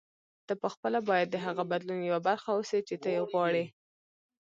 [0.47, 3.65] ته پخپله باید د هغه بدلون یوه برخه اوسې چې ته یې غواړې.